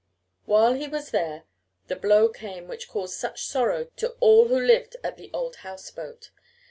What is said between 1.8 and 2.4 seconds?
the blow